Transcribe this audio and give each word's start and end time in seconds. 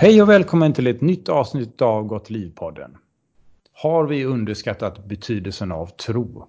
Hej 0.00 0.22
och 0.22 0.28
välkommen 0.28 0.72
till 0.72 0.86
ett 0.86 1.00
nytt 1.00 1.28
avsnitt 1.28 1.82
av 1.82 2.04
Gott 2.04 2.30
liv-podden. 2.30 2.96
Har 3.72 4.06
vi 4.06 4.24
underskattat 4.24 5.04
betydelsen 5.04 5.72
av 5.72 5.86
tro? 5.86 6.46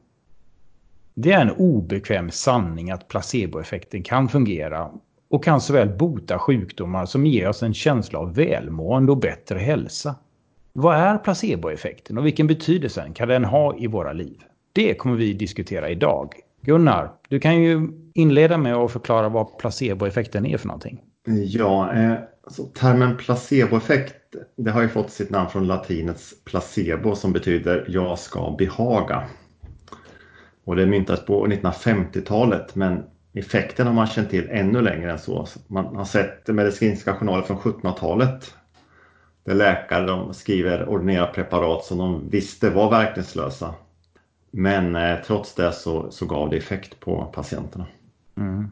Det 1.13 1.31
är 1.31 1.41
en 1.41 1.51
obekväm 1.51 2.31
sanning 2.31 2.91
att 2.91 3.08
placeboeffekten 3.08 4.03
kan 4.03 4.29
fungera 4.29 4.91
och 5.29 5.44
kan 5.44 5.62
såväl 5.62 5.90
bota 5.90 6.40
sjukdomar 6.40 7.05
som 7.05 7.26
ge 7.26 7.47
oss 7.47 7.63
en 7.63 7.73
känsla 7.73 8.19
av 8.19 8.35
välmående 8.35 9.12
och 9.12 9.17
bättre 9.17 9.59
hälsa. 9.59 10.15
Vad 10.73 10.95
är 10.95 11.18
placeboeffekten 11.18 12.18
och 12.18 12.26
vilken 12.26 12.47
betydelse 12.47 13.12
kan 13.15 13.27
den 13.27 13.45
ha 13.45 13.77
i 13.77 13.87
våra 13.87 14.13
liv? 14.13 14.44
Det 14.73 14.94
kommer 14.94 15.15
vi 15.15 15.33
diskutera 15.33 15.90
idag. 15.90 16.34
Gunnar, 16.62 17.12
du 17.27 17.40
kan 17.40 17.63
ju 17.63 17.90
inleda 18.13 18.58
med 18.58 18.76
att 18.76 18.91
förklara 18.91 19.30
vad 19.30 19.58
placeboeffekten 19.58 20.45
är 20.45 20.58
för 20.58 20.68
någonting. 20.68 21.02
Ja, 21.25 21.93
eh, 21.93 22.17
så 22.48 22.63
termen 22.63 23.17
placeboeffekt 23.17 24.35
det 24.55 24.71
har 24.71 24.81
ju 24.81 24.89
fått 24.89 25.11
sitt 25.11 25.30
namn 25.30 25.49
från 25.49 25.67
latinets 25.67 26.34
placebo 26.44 27.16
som 27.16 27.34
betyder 27.34 27.85
jag 27.88 28.20
ska 28.20 28.55
behaga. 28.57 29.23
Och 30.63 30.75
det 30.75 30.85
myntades 30.85 31.25
på 31.25 31.47
1950-talet 31.47 32.75
men 32.75 33.03
effekten 33.34 33.88
har 33.88 33.94
man 33.94 34.07
känt 34.07 34.30
till 34.30 34.49
ännu 34.49 34.81
längre 34.81 35.11
än 35.11 35.20
så. 35.20 35.47
Man 35.67 35.95
har 35.95 36.05
sett 36.05 36.47
medicinska 36.47 37.16
journaler 37.16 37.44
från 37.44 37.58
1700-talet 37.58 38.53
där 39.44 39.55
läkare 39.55 40.05
de 40.05 40.33
skriver 40.33 40.85
ordinerade 40.89 41.33
preparat 41.33 41.85
som 41.85 41.97
de 41.97 42.30
visste 42.30 42.69
var 42.69 42.89
verkningslösa. 42.89 43.73
Men 44.52 44.95
eh, 44.95 45.17
trots 45.25 45.55
det 45.55 45.72
så, 45.72 46.11
så 46.11 46.25
gav 46.25 46.49
det 46.49 46.58
effekt 46.58 46.99
på 46.99 47.25
patienterna. 47.33 47.85
Mm. 48.38 48.69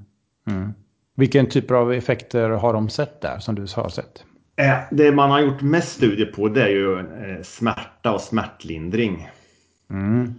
Mm. 0.48 0.74
Vilken 1.20 1.50
typ 1.50 1.72
av 1.72 1.94
effekter 1.94 2.50
har 2.50 2.74
de 2.74 2.90
sett 2.90 3.22
där 3.22 3.40
som 3.40 3.56
du 3.56 3.66
har 3.76 3.90
sett? 3.90 4.24
Eh, 4.56 4.78
det 4.92 5.12
man 5.12 5.32
har 5.32 5.40
gjort 5.40 5.62
mest 5.62 5.92
studier 5.92 6.26
på 6.26 6.50
det 6.50 6.64
är 6.64 6.70
ju 6.70 7.00
eh, 7.00 7.42
smärta 7.44 8.12
och 8.12 8.22
smärtlindring. 8.22 9.30
Mm. 9.90 10.34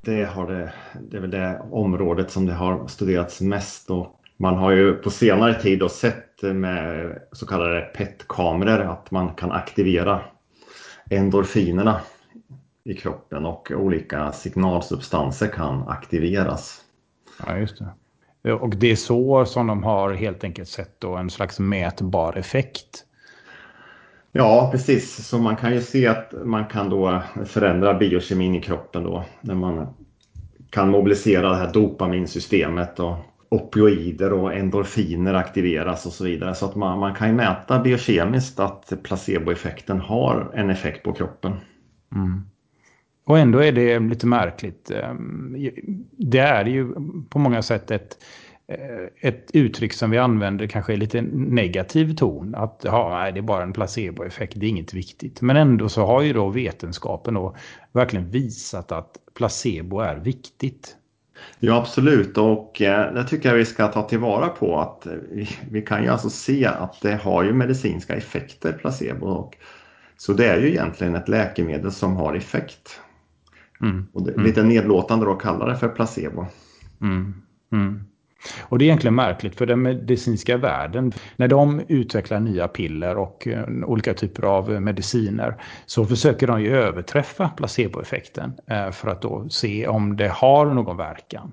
Det, 0.00 0.24
har 0.24 0.46
det, 0.46 0.72
det 1.10 1.16
är 1.16 1.20
väl 1.20 1.30
det 1.30 1.62
området 1.70 2.30
som 2.30 2.46
det 2.46 2.52
har 2.52 2.86
studerats 2.86 3.40
mest. 3.40 3.90
Och 3.90 4.20
man 4.36 4.54
har 4.54 4.70
ju 4.70 4.94
på 4.94 5.10
senare 5.10 5.54
tid 5.54 5.78
då 5.78 5.88
sett 5.88 6.42
med 6.42 7.18
så 7.32 7.46
kallade 7.46 7.80
PET-kameror 7.80 8.84
att 8.84 9.10
man 9.10 9.34
kan 9.34 9.52
aktivera 9.52 10.20
endorfinerna 11.10 12.00
i 12.84 12.94
kroppen 12.94 13.46
och 13.46 13.70
olika 13.70 14.32
signalsubstanser 14.32 15.46
kan 15.46 15.88
aktiveras. 15.88 16.80
Ja, 17.46 17.58
just 17.58 17.78
det. 17.78 17.88
Och 18.60 18.76
det 18.76 18.90
är 18.92 18.96
så 18.96 19.44
som 19.44 19.66
de 19.66 19.82
har 19.82 20.12
helt 20.12 20.44
enkelt 20.44 20.68
sett 20.68 21.04
en 21.04 21.30
slags 21.30 21.58
mätbar 21.58 22.38
effekt. 22.38 23.04
Ja, 24.32 24.68
precis. 24.72 25.28
Så 25.28 25.38
man 25.38 25.56
kan 25.56 25.74
ju 25.74 25.80
se 25.80 26.06
att 26.06 26.34
man 26.44 26.66
kan 26.66 26.90
då 26.90 27.22
förändra 27.46 27.94
biokemin 27.94 28.54
i 28.54 28.60
kroppen 28.60 29.02
då 29.02 29.24
när 29.40 29.54
man 29.54 29.86
kan 30.70 30.90
mobilisera 30.90 31.50
det 31.50 31.56
här 31.56 31.72
dopaminsystemet 31.72 33.00
och 33.00 33.16
opioider 33.48 34.32
och 34.32 34.54
endorfiner 34.54 35.34
aktiveras 35.34 36.06
och 36.06 36.12
så 36.12 36.24
vidare. 36.24 36.54
Så 36.54 36.66
att 36.66 36.76
man, 36.76 36.98
man 36.98 37.14
kan 37.14 37.28
ju 37.28 37.34
mäta 37.34 37.78
biokemiskt 37.78 38.60
att 38.60 38.92
placeboeffekten 39.02 40.00
har 40.00 40.50
en 40.54 40.70
effekt 40.70 41.02
på 41.02 41.12
kroppen. 41.12 41.52
Mm. 42.14 42.42
Och 43.28 43.38
ändå 43.38 43.62
är 43.62 43.72
det 43.72 43.98
lite 43.98 44.26
märkligt. 44.26 44.90
Ehm, 44.90 45.56
det 46.10 46.38
är 46.38 46.64
ju 46.64 46.92
på 47.28 47.38
många 47.38 47.62
sätt 47.62 47.90
ett, 47.90 48.24
eh, 48.68 49.28
ett 49.28 49.50
uttryck 49.52 49.92
som 49.92 50.10
vi 50.10 50.18
använder 50.18 50.66
kanske 50.66 50.92
i 50.92 50.96
lite 50.96 51.22
negativ 51.32 52.14
ton. 52.14 52.54
Att 52.54 52.80
ja, 52.84 53.30
det 53.34 53.40
är 53.40 53.42
bara 53.42 53.62
en 53.62 53.72
placeboeffekt, 53.72 54.52
det 54.56 54.66
är 54.66 54.70
inget 54.70 54.94
viktigt. 54.94 55.40
Men 55.40 55.56
ändå 55.56 55.88
så 55.88 56.06
har 56.06 56.22
ju 56.22 56.32
då 56.32 56.48
vetenskapen 56.48 57.34
då 57.34 57.56
verkligen 57.92 58.30
visat 58.30 58.92
att 58.92 59.18
placebo 59.34 60.00
är 60.00 60.16
viktigt. 60.16 60.96
Ja 61.58 61.76
absolut 61.76 62.38
och 62.38 62.82
eh, 62.82 63.12
det 63.12 63.24
tycker 63.24 63.48
jag 63.48 63.56
vi 63.56 63.64
ska 63.64 63.88
ta 63.88 64.02
tillvara 64.02 64.48
på 64.48 64.80
att 64.80 65.06
eh, 65.06 65.12
vi, 65.30 65.48
vi, 65.70 65.82
kan 65.82 66.02
ju 66.02 66.08
alltså 66.08 66.30
se 66.30 66.66
att 66.66 67.00
det 67.02 67.14
har 67.14 67.42
ju 67.44 67.52
medicinska 67.52 68.14
effekter 68.14 68.72
placebo. 68.72 69.26
Och, 69.26 69.56
så 70.16 70.32
det 70.32 70.46
är 70.46 70.60
ju 70.60 70.68
egentligen 70.68 71.14
ett 71.14 71.28
läkemedel 71.28 71.92
som 71.92 72.16
har 72.16 72.34
effekt. 72.34 73.00
Mm. 73.80 74.06
Och 74.12 74.26
det 74.26 74.32
är 74.32 74.38
lite 74.38 74.60
mm. 74.60 74.72
nedlåtande 74.72 75.26
då 75.26 75.32
att 75.32 75.42
kalla 75.42 75.66
det 75.66 75.76
för 75.76 75.88
placebo. 75.88 76.46
Mm. 77.00 77.34
Mm. 77.72 78.00
Och 78.60 78.78
det 78.78 78.84
är 78.84 78.86
egentligen 78.86 79.14
märkligt 79.14 79.56
för 79.56 79.66
den 79.66 79.82
medicinska 79.82 80.56
världen, 80.56 81.12
när 81.36 81.48
de 81.48 81.82
utvecklar 81.88 82.40
nya 82.40 82.68
piller 82.68 83.16
och 83.16 83.48
uh, 83.50 83.84
olika 83.84 84.14
typer 84.14 84.42
av 84.42 84.82
mediciner 84.82 85.62
så 85.86 86.04
försöker 86.04 86.46
de 86.46 86.62
ju 86.62 86.76
överträffa 86.76 87.48
placeboeffekten 87.48 88.52
uh, 88.70 88.90
för 88.90 89.08
att 89.08 89.22
då 89.22 89.48
se 89.48 89.86
om 89.86 90.16
det 90.16 90.28
har 90.28 90.66
någon 90.66 90.96
verkan. 90.96 91.52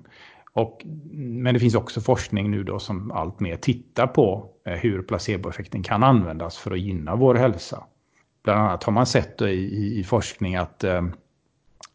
Och, 0.52 0.82
men 1.12 1.54
det 1.54 1.60
finns 1.60 1.74
också 1.74 2.00
forskning 2.00 2.50
nu 2.50 2.64
då 2.64 2.78
som 2.78 3.10
allt 3.10 3.40
mer 3.40 3.56
tittar 3.56 4.06
på 4.06 4.50
uh, 4.68 4.74
hur 4.74 5.02
placeboeffekten 5.02 5.82
kan 5.82 6.02
användas 6.02 6.58
för 6.58 6.70
att 6.70 6.80
gynna 6.80 7.16
vår 7.16 7.34
hälsa. 7.34 7.84
Bland 8.44 8.60
annat 8.60 8.84
har 8.84 8.92
man 8.92 9.06
sett 9.06 9.42
i, 9.42 9.44
i, 9.44 9.98
i 10.00 10.04
forskning 10.04 10.56
att 10.56 10.84
Eh, 10.84 11.02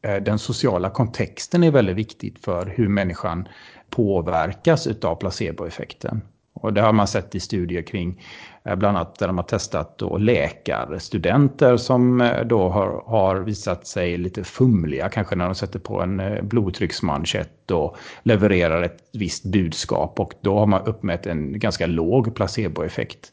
Eh, 0.01 0.15
den 0.15 0.39
sociala 0.39 0.89
kontexten 0.89 1.63
är 1.63 1.71
väldigt 1.71 1.95
viktigt 1.95 2.45
för 2.45 2.65
hur 2.65 2.87
människan 2.87 3.47
påverkas 3.89 4.87
av 4.87 5.15
placeboeffekten. 5.15 6.21
Och 6.53 6.73
det 6.73 6.81
har 6.81 6.93
man 6.93 7.07
sett 7.07 7.35
i 7.35 7.39
studier 7.39 7.81
kring 7.81 8.23
eh, 8.63 8.75
bland 8.75 8.97
annat 8.97 9.19
där 9.19 9.27
de 9.27 9.37
har 9.37 9.43
testat 9.43 9.97
då 9.97 10.17
läkarstudenter 10.17 11.77
som 11.77 12.21
eh, 12.21 12.45
då 12.45 12.69
har, 12.69 13.03
har 13.05 13.35
visat 13.35 13.87
sig 13.87 14.17
lite 14.17 14.43
fumliga 14.43 15.09
kanske 15.09 15.35
när 15.35 15.45
de 15.45 15.55
sätter 15.55 15.79
på 15.79 16.01
en 16.01 16.21
blodtrycksmanschett 16.41 17.71
och 17.71 17.97
levererar 18.23 18.83
ett 18.83 18.97
visst 19.13 19.45
budskap 19.45 20.19
och 20.19 20.33
då 20.41 20.59
har 20.59 20.67
man 20.67 20.85
uppmätt 20.85 21.25
en 21.25 21.59
ganska 21.59 21.87
låg 21.87 22.35
placeboeffekt. 22.35 23.31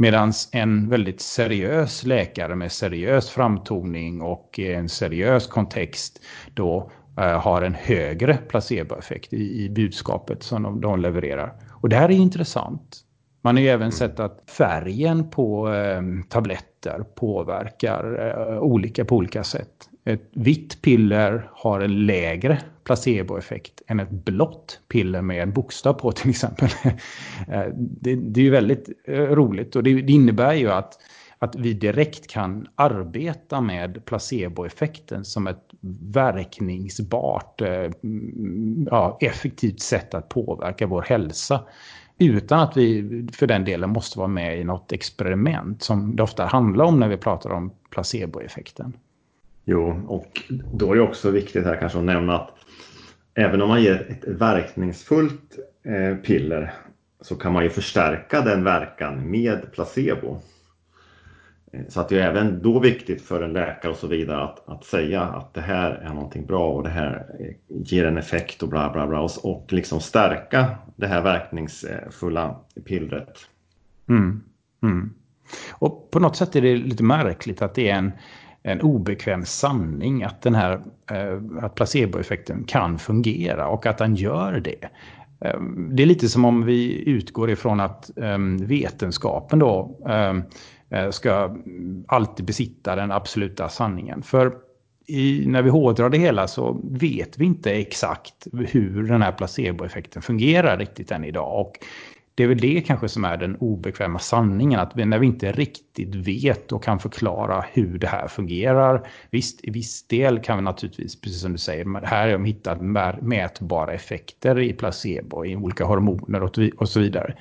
Medan 0.00 0.32
en 0.52 0.88
väldigt 0.88 1.20
seriös 1.20 2.04
läkare 2.04 2.56
med 2.56 2.72
seriös 2.72 3.30
framtoning 3.30 4.22
och 4.22 4.58
en 4.58 4.88
seriös 4.88 5.46
kontext 5.46 6.20
då 6.54 6.90
eh, 7.18 7.40
har 7.40 7.62
en 7.62 7.74
högre 7.74 8.36
placeboeffekt 8.36 9.32
i, 9.32 9.64
i 9.64 9.70
budskapet 9.70 10.42
som 10.42 10.62
de, 10.62 10.80
de, 10.80 11.00
levererar. 11.00 11.52
Och 11.70 11.88
det 11.88 11.96
här 11.96 12.08
är 12.08 12.14
intressant. 12.14 13.00
Man 13.42 13.56
har 13.56 13.62
ju 13.62 13.68
även 13.68 13.92
sett 13.92 14.20
att 14.20 14.42
färgen 14.50 15.30
på 15.30 15.74
eh, 15.74 16.02
tabletter 16.28 17.04
påverkar 17.14 18.28
eh, 18.28 18.58
olika 18.58 19.04
på 19.04 19.16
olika 19.16 19.44
sätt. 19.44 19.88
Ett 20.04 20.30
vitt 20.32 20.82
piller 20.82 21.50
har 21.52 21.80
en 21.80 22.06
lägre 22.06 22.58
placeboeffekt 22.88 23.82
än 23.86 24.00
ett 24.00 24.10
blått 24.10 24.80
piller 24.88 25.22
med 25.22 25.42
en 25.42 25.52
bokstav 25.52 25.92
på 25.92 26.12
till 26.22 26.30
exempel. 26.30 26.68
Eh, 27.48 27.66
det, 27.76 28.14
det, 28.14 28.40
är 28.40 28.44
ju 28.44 28.50
väldigt 28.50 28.88
eh, 29.04 29.22
roligt 29.22 29.76
och 29.76 29.82
det, 29.82 30.02
det, 30.02 30.12
innebär 30.12 30.54
ju 30.54 30.70
att, 30.70 30.98
att 31.38 31.56
vi 31.56 31.74
direkt 31.74 32.26
kan 32.26 32.66
arbeta 32.74 33.60
med 33.60 34.04
placeboeffekten 34.04 35.24
som 35.24 35.46
ett 35.46 35.70
verkningsbart, 36.12 37.60
eh, 37.60 37.90
mm, 38.02 38.88
ja, 38.90 39.18
effektivt 39.20 39.80
sätt 39.80 40.14
att 40.14 40.28
påverka 40.28 40.86
vår 40.86 41.02
hälsa. 41.02 41.60
Utan 42.18 42.60
att 42.60 42.76
vi 42.76 43.26
för 43.32 43.46
den 43.46 43.64
delen 43.64 43.90
måste 43.90 44.18
vara 44.18 44.28
med 44.28 44.60
i 44.60 44.64
något 44.64 44.92
experiment 44.92 45.82
som 45.82 46.16
det 46.16 46.22
ofta 46.22 46.46
handlar 46.46 46.84
om 46.84 47.00
när 47.00 47.08
vi 47.08 47.16
pratar 47.16 47.50
om 47.50 47.72
placeboeffekten. 47.90 48.92
Jo, 49.70 50.02
och 50.06 50.42
då 50.72 50.92
är 50.92 50.96
det 50.96 51.02
också 51.02 51.30
viktigt 51.30 51.64
här 51.64 51.76
kanske 51.76 51.98
att 51.98 52.04
nämna 52.04 52.34
att 52.34 52.50
även 53.34 53.62
om 53.62 53.68
man 53.68 53.82
ger 53.82 54.06
ett 54.10 54.28
verkningsfullt 54.28 55.58
eh, 55.82 56.16
piller 56.16 56.74
så 57.20 57.36
kan 57.36 57.52
man 57.52 57.64
ju 57.64 57.70
förstärka 57.70 58.40
den 58.40 58.64
verkan 58.64 59.30
med 59.30 59.72
placebo. 59.72 60.38
Eh, 61.72 61.80
så 61.88 62.00
att 62.00 62.08
det 62.08 62.20
är 62.20 62.30
även 62.30 62.62
då 62.62 62.80
viktigt 62.80 63.22
för 63.22 63.42
en 63.42 63.52
läkare 63.52 63.92
och 63.92 63.98
så 63.98 64.06
vidare 64.06 64.44
att, 64.44 64.68
att 64.68 64.84
säga 64.84 65.22
att 65.22 65.54
det 65.54 65.60
här 65.60 65.90
är 65.90 66.14
någonting 66.14 66.46
bra 66.46 66.72
och 66.72 66.82
det 66.82 66.90
här 66.90 67.26
eh, 67.40 67.54
ger 67.68 68.04
en 68.04 68.18
effekt 68.18 68.62
och 68.62 68.68
bla 68.68 68.92
bla 68.92 69.06
bla 69.06 69.20
och, 69.20 69.30
och 69.44 69.72
liksom 69.72 70.00
stärka 70.00 70.66
det 70.96 71.06
här 71.06 71.22
verkningsfulla 71.22 72.56
pillret. 72.84 73.38
Mm, 74.08 74.42
mm. 74.82 75.10
Och 75.72 76.10
på 76.10 76.20
något 76.20 76.36
sätt 76.36 76.56
är 76.56 76.62
det 76.62 76.76
lite 76.76 77.02
märkligt 77.02 77.62
att 77.62 77.74
det 77.74 77.90
är 77.90 77.94
en 77.94 78.12
en 78.68 78.80
obekväm 78.80 79.44
sanning 79.44 80.22
att, 80.22 80.42
den 80.42 80.54
här, 80.54 80.80
eh, 81.10 81.64
att 81.64 81.74
placeboeffekten 81.74 82.64
kan 82.64 82.98
fungera 82.98 83.68
och 83.68 83.86
att 83.86 83.98
den 83.98 84.14
gör 84.14 84.60
det. 84.60 84.84
Eh, 85.40 85.60
det 85.90 86.02
är 86.02 86.06
lite 86.06 86.28
som 86.28 86.44
om 86.44 86.64
vi 86.64 87.08
utgår 87.08 87.50
ifrån 87.50 87.80
att 87.80 88.18
eh, 88.18 88.38
vetenskapen 88.60 89.58
då 89.58 89.98
ska 91.10 91.56
alltid 92.06 92.46
besitta 92.46 92.96
den 92.96 93.12
absoluta 93.12 93.68
sanningen. 93.68 94.22
För 94.22 94.52
i, 95.06 95.44
när 95.46 95.62
vi 95.62 95.70
hårdrar 95.70 96.10
det 96.10 96.18
hela 96.18 96.48
så 96.48 96.80
vet 96.84 97.38
vi 97.38 97.44
inte 97.44 97.70
exakt 97.72 98.46
hur 98.52 99.02
den 99.02 99.22
här 99.22 99.32
placeboeffekten 99.32 100.22
fungerar 100.22 100.78
riktigt 100.78 101.10
än 101.10 101.24
idag. 101.24 101.60
Och 101.60 101.72
det 102.38 102.44
är 102.44 102.48
väl 102.48 102.58
det 102.58 102.80
kanske 102.80 103.08
som 103.08 103.24
är 103.24 103.36
den 103.36 103.56
obekväma 103.56 104.18
sanningen, 104.18 104.80
att 104.80 104.96
när 104.96 105.18
vi 105.18 105.26
inte 105.26 105.52
riktigt 105.52 106.14
vet 106.14 106.72
och 106.72 106.82
kan 106.82 106.98
förklara 106.98 107.64
hur 107.72 107.98
det 107.98 108.06
här 108.06 108.28
fungerar. 108.28 109.08
Visst, 109.30 109.60
i 109.62 109.70
viss 109.70 110.06
del 110.06 110.38
kan 110.38 110.58
vi 110.58 110.64
naturligtvis, 110.64 111.20
precis 111.20 111.40
som 111.40 111.52
du 111.52 111.58
säger, 111.58 112.06
här 112.06 112.26
har 112.26 112.32
de 112.32 112.44
hittat 112.44 112.80
mätbara 113.22 113.92
effekter 113.92 114.58
i 114.58 114.72
placebo, 114.72 115.44
i 115.44 115.56
olika 115.56 115.84
hormoner 115.84 116.42
och, 116.78 116.88
så 116.88 117.00
vidare. 117.00 117.34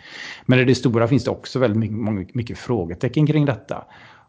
Men 0.45 0.59
i 0.59 0.65
det 0.65 0.75
stora 0.75 1.07
finns 1.07 1.23
det 1.23 1.31
också 1.31 1.59
väldigt 1.59 1.91
mycket, 1.91 2.35
mycket 2.35 2.57
frågetecken 2.57 3.27
kring 3.27 3.45
detta. 3.45 3.85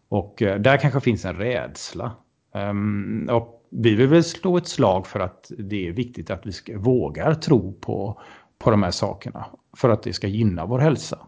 Och 0.09 0.43
eh, 0.43 0.61
där 0.61 0.77
kanske 0.77 1.01
finns 1.01 1.25
en 1.25 1.37
rädsla. 1.37 2.13
Um, 2.55 3.29
och 3.31 3.67
vi 3.71 3.95
vill 3.95 4.09
väl 4.09 4.25
slå 4.25 4.57
ett 4.57 4.69
slag 4.69 5.07
för 5.07 5.21
att 5.21 5.51
det 5.59 5.89
är 5.89 5.93
viktigt 5.93 6.31
att 6.31 6.47
vi 6.47 6.53
ska, 6.53 6.79
vågar 6.79 7.35
tro 7.35 7.73
på, 7.73 8.21
på 8.59 8.71
de 8.71 8.83
här 8.83 8.91
sakerna 8.91 9.47
för 9.77 9.89
att 9.89 10.03
det 10.03 10.13
ska 10.13 10.27
gynna 10.27 10.67
vår 10.67 10.79
hälsa. 10.79 11.19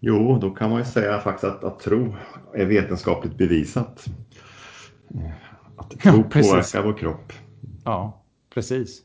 Jo, 0.00 0.38
då 0.38 0.50
kan 0.50 0.70
man 0.70 0.78
ju 0.78 0.84
säga 0.84 1.20
faktiskt 1.20 1.44
att, 1.44 1.64
att 1.64 1.80
tro 1.80 2.16
är 2.54 2.64
vetenskapligt 2.64 3.38
bevisat. 3.38 4.04
Att 5.76 5.90
tro 6.00 6.16
ja, 6.16 6.22
påverkar 6.22 6.82
vår 6.82 6.92
kropp. 6.92 7.32
Ja, 7.84 8.22
precis. 8.54 9.02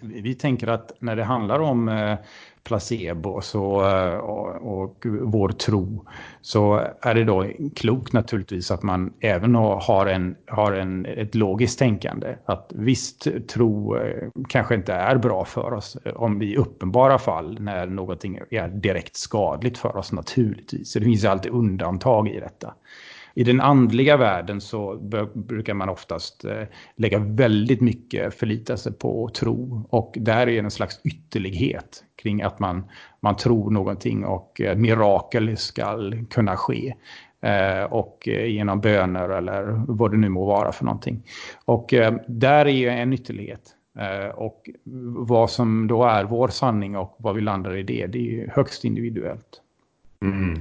Vi, 0.00 0.34
tänker 0.34 0.68
att 0.68 0.92
när 0.98 1.16
det 1.16 1.24
handlar 1.24 1.60
om 1.60 1.88
eh, 1.88 2.18
placebo 2.64 3.40
så, 3.40 3.88
eh, 3.88 4.14
och, 4.14 4.80
och 4.82 5.06
vår 5.20 5.48
tro 5.48 6.04
så 6.40 6.86
är 7.02 7.14
det 7.14 7.24
då 7.24 7.46
klokt 7.76 8.12
naturligtvis 8.12 8.70
att 8.70 8.82
man 8.82 9.12
även 9.20 9.54
har, 9.54 10.06
en, 10.06 10.36
har 10.46 10.72
en, 10.72 11.06
ett 11.06 11.34
logiskt 11.34 11.78
tänkande. 11.78 12.36
Att 12.46 12.72
visst, 12.74 13.26
tro 13.48 13.96
eh, 13.96 14.28
kanske 14.48 14.74
inte 14.74 14.92
är 14.92 15.16
bra 15.16 15.44
för 15.44 15.72
oss 15.72 15.96
eh, 16.04 16.12
om 16.12 16.38
vi 16.38 16.52
i 16.52 16.56
uppenbara 16.56 17.18
fall 17.18 17.58
när 17.60 17.86
någonting 17.86 18.40
är 18.50 18.68
direkt 18.68 19.16
skadligt 19.16 19.78
för 19.78 19.96
oss 19.96 20.12
naturligtvis. 20.12 20.92
Så 20.92 20.98
det 20.98 21.04
finns 21.04 21.24
alltid 21.24 21.52
undantag 21.52 22.28
i 22.28 22.40
detta. 22.40 22.74
I 23.34 23.44
den 23.44 23.60
andliga 23.60 24.16
världen 24.16 24.60
så 24.60 24.96
brukar 25.34 25.74
man 25.74 25.88
oftast 25.88 26.44
eh, 26.44 26.62
lägga 26.96 27.18
väldigt 27.18 27.80
mycket 27.80 28.34
förlita 28.34 28.76
sig 28.76 28.92
på 28.92 29.28
tro. 29.28 29.86
Och 29.90 30.14
där 30.20 30.48
är 30.48 30.58
en 30.58 30.70
slags 30.70 31.00
ytterlighet 31.04 32.04
kring 32.16 32.42
att 32.42 32.58
man, 32.58 32.84
man 33.20 33.36
tror 33.36 33.70
någonting 33.70 34.24
och 34.24 34.60
eh, 34.60 34.76
mirakel 34.76 35.56
ska 35.56 36.12
kunna 36.30 36.56
ske. 36.56 36.94
Eh, 37.40 37.82
och 37.82 38.28
genom 38.28 38.80
böner 38.80 39.28
eller 39.28 39.84
vad 39.88 40.10
det 40.10 40.16
nu 40.16 40.28
må 40.28 40.46
vara 40.46 40.72
för 40.72 40.84
någonting. 40.84 41.22
Och 41.64 41.94
där 42.26 42.66
är 42.66 42.70
ju 42.70 42.88
en 42.88 43.12
ytterlighet. 43.12 43.76
Och 44.34 44.70
vad 45.16 45.50
som 45.50 45.86
då 45.86 46.04
är 46.04 46.24
vår 46.24 46.48
sanning 46.48 46.96
och 46.96 47.16
vad 47.18 47.34
vi 47.34 47.40
landar 47.40 47.76
i 47.76 47.82
det, 47.82 48.06
det 48.06 48.18
är 48.18 48.22
ju 48.22 48.48
högst 48.52 48.84
individuellt. 48.84 49.60
Mm. 50.22 50.58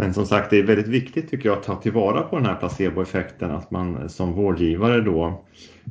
Men 0.00 0.14
som 0.14 0.26
sagt, 0.26 0.50
det 0.50 0.58
är 0.58 0.62
väldigt 0.62 0.88
viktigt 0.88 1.30
tycker 1.30 1.48
jag 1.48 1.58
att 1.58 1.64
ta 1.64 1.74
tillvara 1.74 2.22
på 2.22 2.36
den 2.36 2.46
här 2.46 2.54
placeboeffekten, 2.54 3.50
att 3.50 3.70
man 3.70 4.08
som 4.08 4.32
vårdgivare 4.32 5.00
då 5.00 5.26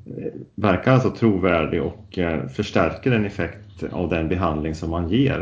eh, 0.06 0.34
verkar 0.56 0.92
alltså 0.92 1.12
trovärdig 1.12 1.82
och 1.82 2.18
eh, 2.18 2.48
förstärker 2.48 3.12
en 3.12 3.26
effekt 3.26 3.84
av 3.92 4.10
den 4.10 4.30
behandling 4.30 4.76
som 4.76 4.90
man 4.90 5.10
ger. 5.10 5.42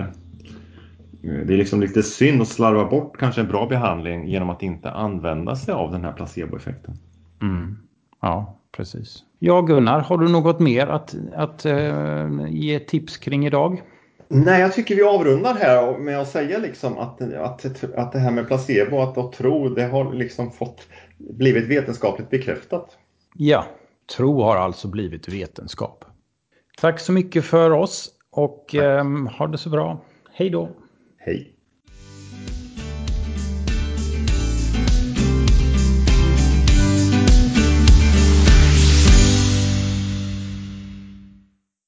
Eh, 1.23 1.45
det 1.45 1.53
är 1.53 1.57
liksom 1.57 1.81
lite 1.81 2.03
synd 2.03 2.41
att 2.41 2.47
slarva 2.47 2.85
bort 2.85 3.17
kanske 3.17 3.41
en 3.41 3.47
bra 3.47 3.67
behandling 3.67 4.27
genom 4.27 4.49
att 4.49 4.63
inte 4.63 4.91
använda 4.91 5.55
sig 5.55 5.73
av 5.73 5.91
den 5.91 6.03
här 6.03 6.11
placeboeffekten. 6.11 6.93
Mm. 7.41 7.77
Ja, 8.21 8.59
precis. 8.77 9.23
Ja, 9.39 9.61
Gunnar, 9.61 9.99
har 9.99 10.17
du 10.17 10.27
något 10.27 10.59
mer 10.59 10.87
att, 10.87 11.15
att 11.35 11.65
uh, 11.65 12.47
ge 12.49 12.79
tips 12.79 13.17
kring 13.17 13.45
idag? 13.45 13.81
Nej, 14.27 14.61
jag 14.61 14.73
tycker 14.73 14.95
vi 14.95 15.03
avrundar 15.03 15.53
här 15.53 15.97
med 15.97 16.19
att 16.19 16.29
säga 16.29 16.57
liksom 16.57 16.97
att, 16.97 17.21
att, 17.21 17.83
att 17.95 18.11
det 18.11 18.19
här 18.19 18.31
med 18.31 18.47
placebo, 18.47 18.99
att, 18.99 19.17
att 19.17 19.33
tro, 19.33 19.69
det 19.69 19.83
har 19.83 20.13
liksom 20.13 20.51
fått 20.51 20.87
blivit 21.17 21.67
vetenskapligt 21.67 22.29
bekräftat. 22.29 22.97
Ja, 23.35 23.65
tro 24.17 24.41
har 24.41 24.57
alltså 24.57 24.87
blivit 24.87 25.27
vetenskap. 25.27 26.05
Tack 26.77 26.99
så 26.99 27.11
mycket 27.11 27.45
för 27.45 27.71
oss 27.71 28.09
och 28.31 28.75
eh, 28.75 29.05
ha 29.37 29.47
det 29.47 29.57
så 29.57 29.69
bra. 29.69 30.05
Hej 30.33 30.49
då! 30.49 30.69
Hej! 31.17 31.54